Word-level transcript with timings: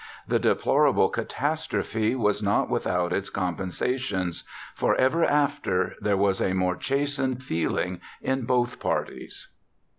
The 0.27 0.39
deplorable 0.39 1.09
catastrophe 1.09 2.15
was 2.15 2.41
not 2.41 2.71
without 2.71 3.13
its 3.13 3.29
compensations, 3.29 4.43
for 4.73 4.95
ever 4.95 5.23
after 5.23 5.93
there 6.01 6.17
was 6.17 6.41
a 6.41 6.53
more 6.55 6.75
chastened 6.75 7.43
feeling 7.43 8.01
in 8.19 8.45
both 8.45 8.79
parties. 8.79 9.49